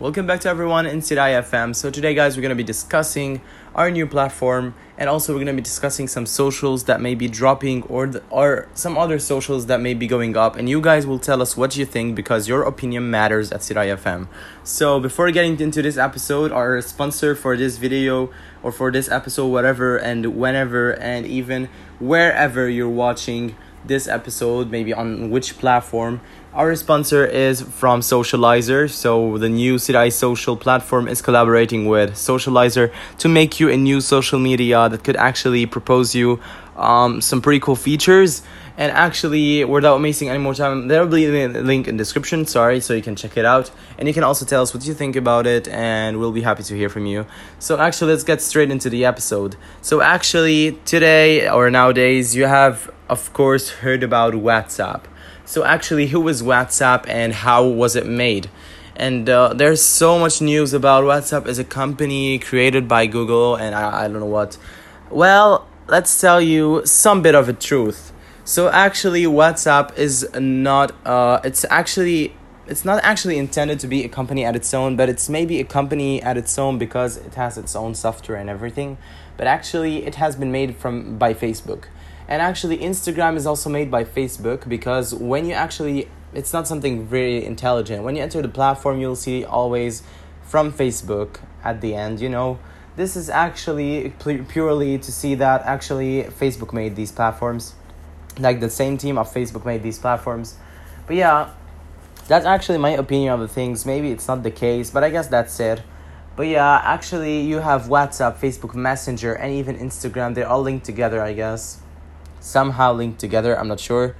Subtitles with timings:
[0.00, 1.74] Welcome back to everyone in CDI FM.
[1.74, 3.40] So today guys we're gonna be discussing
[3.74, 7.82] our new platform and also we're gonna be discussing some socials that may be dropping
[7.82, 11.18] or the, or some other socials that may be going up and you guys will
[11.18, 14.28] tell us what you think because your opinion matters at CDI FM.
[14.62, 18.30] So before getting into this episode, our sponsor for this video
[18.62, 21.68] or for this episode, whatever and whenever and even
[21.98, 23.56] wherever you're watching
[23.88, 26.20] this episode, maybe on which platform.
[26.54, 28.88] Our sponsor is from Socializer.
[28.90, 34.00] So the new CDI social platform is collaborating with Socializer to make you a new
[34.00, 36.40] social media that could actually propose you
[36.76, 38.42] um, some pretty cool features.
[38.76, 42.46] And actually, without wasting any more time, there will be a link in description.
[42.46, 44.94] Sorry, so you can check it out, and you can also tell us what you
[44.94, 47.26] think about it, and we'll be happy to hear from you.
[47.58, 49.56] So actually, let's get straight into the episode.
[49.82, 55.04] So actually, today or nowadays, you have of course heard about WhatsApp.
[55.44, 58.50] So actually, who was WhatsApp and how was it made?
[58.94, 63.74] And uh, there's so much news about WhatsApp as a company created by Google, and
[63.74, 64.58] I, I don't know what.
[65.08, 68.12] Well, let's tell you some bit of a truth.
[68.44, 70.92] So actually, WhatsApp is not.
[71.06, 72.34] Uh, it's actually.
[72.66, 75.64] It's not actually intended to be a company at its own, but it's maybe a
[75.64, 78.98] company at its own because it has its own software and everything.
[79.38, 81.84] But actually, it has been made from by Facebook.
[82.28, 87.06] And actually, Instagram is also made by Facebook because when you actually, it's not something
[87.06, 88.04] very intelligent.
[88.04, 90.02] When you enter the platform, you'll see always
[90.42, 92.58] from Facebook at the end, you know.
[92.96, 94.12] This is actually
[94.48, 97.74] purely to see that actually Facebook made these platforms
[98.38, 100.56] like the same team of Facebook made these platforms.
[101.06, 101.50] But yeah,
[102.26, 103.86] that's actually my opinion of the things.
[103.86, 105.82] Maybe it's not the case, but I guess that's it.
[106.36, 110.34] But yeah, actually, you have WhatsApp, Facebook Messenger, and even Instagram.
[110.34, 111.80] They're all linked together, I guess.
[112.40, 114.16] Somehow linked together, I'm not sure.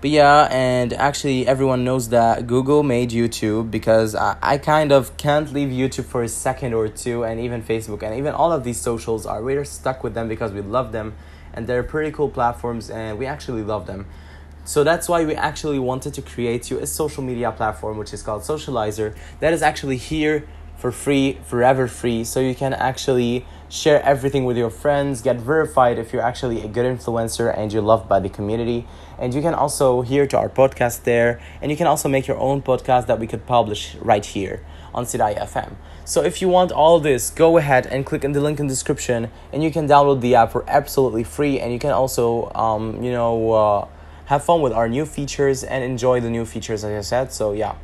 [0.00, 5.16] But yeah, and actually, everyone knows that Google made YouTube because I, I kind of
[5.16, 8.62] can't leave YouTube for a second or two, and even Facebook, and even all of
[8.62, 9.42] these socials are.
[9.42, 11.14] We're stuck with them because we love them
[11.56, 14.06] and they're pretty cool platforms and we actually love them.
[14.64, 18.22] So that's why we actually wanted to create you a social media platform which is
[18.22, 20.46] called Socializer that is actually here
[20.76, 25.98] for free, forever free, so you can actually share everything with your friends, get verified
[25.98, 28.86] if you're actually a good influencer and you're loved by the community.
[29.18, 32.38] And you can also hear to our podcast there, and you can also make your
[32.38, 35.76] own podcast that we could publish right here on CDI FM.
[36.04, 38.72] So if you want all this, go ahead and click on the link in the
[38.72, 41.58] description, and you can download the app for absolutely free.
[41.58, 43.88] And you can also, um, you know, uh,
[44.26, 47.32] have fun with our new features and enjoy the new features, as I said.
[47.32, 47.76] So yeah,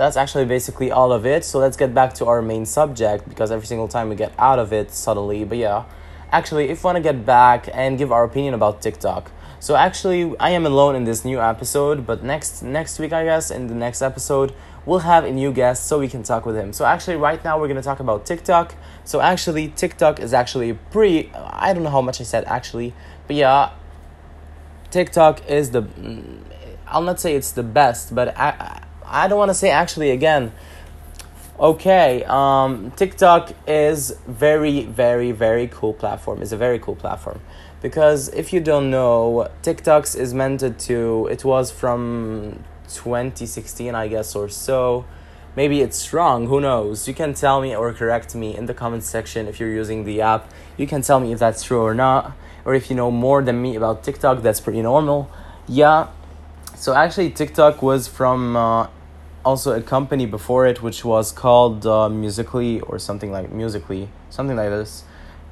[0.00, 1.44] that's actually basically all of it.
[1.44, 4.58] So let's get back to our main subject because every single time we get out
[4.58, 5.44] of it suddenly.
[5.44, 5.84] But yeah,
[6.32, 9.30] actually, if we want to get back and give our opinion about TikTok.
[9.58, 13.50] So actually, I am alone in this new episode, but next next week, I guess,
[13.50, 14.54] in the next episode,
[14.86, 16.72] we'll have a new guest so we can talk with him.
[16.72, 18.74] So actually, right now we're gonna talk about TikTok.
[19.04, 21.30] So actually, TikTok is actually pretty.
[21.34, 22.94] I don't know how much I said actually,
[23.26, 23.72] but yeah,
[24.90, 25.82] TikTok is the.
[25.82, 26.38] Mm,
[26.86, 28.82] I'll not say it's the best, but I I
[29.28, 30.52] don't want to say actually again.
[31.60, 36.40] Okay, um, TikTok is very, very, very cool platform.
[36.40, 37.40] It's a very cool platform
[37.82, 41.28] because if you don't know, TikToks is meant to.
[41.30, 45.04] It was from 2016, I guess, or so.
[45.54, 46.46] Maybe it's wrong.
[46.46, 47.06] Who knows?
[47.06, 50.22] You can tell me or correct me in the comment section if you're using the
[50.22, 50.50] app.
[50.78, 52.32] You can tell me if that's true or not,
[52.64, 54.40] or if you know more than me about TikTok.
[54.40, 55.30] That's pretty normal.
[55.68, 56.08] Yeah.
[56.74, 58.56] So actually, TikTok was from.
[58.56, 58.86] Uh,
[59.44, 64.56] also a company before it which was called uh, Musical.ly or something like Musical.ly, something
[64.56, 65.04] like this.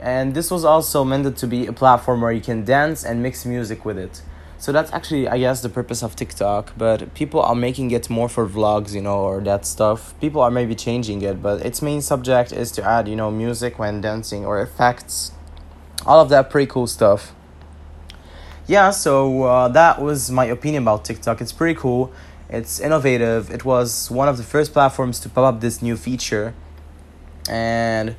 [0.00, 3.46] And this was also meant to be a platform where you can dance and mix
[3.46, 4.22] music with it.
[4.58, 6.72] So that's actually, I guess, the purpose of TikTok.
[6.78, 10.14] But people are making it more for vlogs, you know, or that stuff.
[10.20, 13.78] People are maybe changing it, but its main subject is to add, you know, music
[13.78, 15.32] when dancing or effects.
[16.06, 17.32] All of that pretty cool stuff.
[18.68, 21.40] Yeah, so uh, that was my opinion about TikTok.
[21.40, 22.12] It's pretty cool.
[22.52, 23.50] It's innovative.
[23.50, 26.52] It was one of the first platforms to pop up this new feature.
[27.48, 28.14] And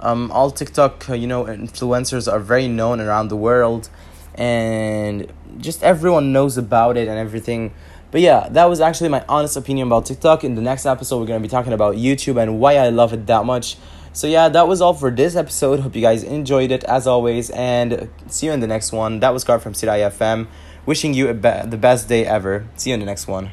[0.00, 3.90] um, all TikTok, uh, you know, influencers are very known around the world.
[4.34, 7.74] And just everyone knows about it and everything.
[8.10, 10.42] But yeah, that was actually my honest opinion about TikTok.
[10.42, 13.12] In the next episode, we're going to be talking about YouTube and why I love
[13.12, 13.76] it that much.
[14.14, 15.80] So yeah, that was all for this episode.
[15.80, 19.20] Hope you guys enjoyed it as always, and see you in the next one.
[19.20, 20.46] That was Gar from CDI FM,
[20.86, 22.66] wishing you be- the best day ever.
[22.76, 23.50] See you in the next one.